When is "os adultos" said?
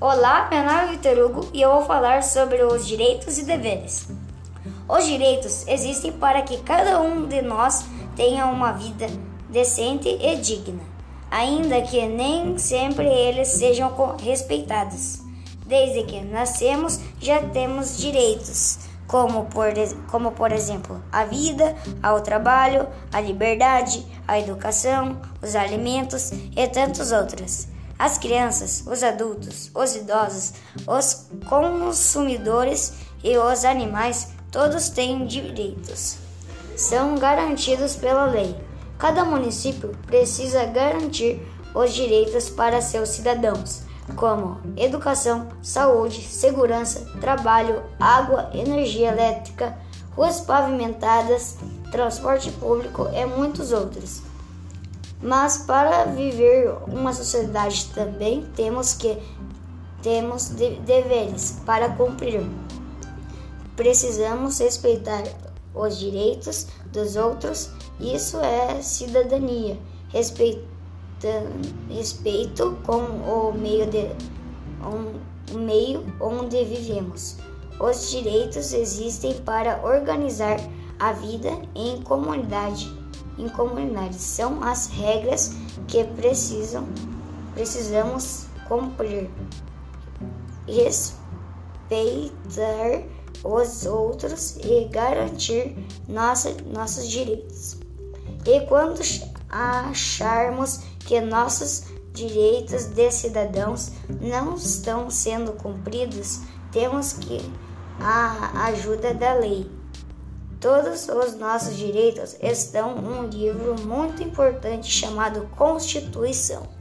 28.86-29.70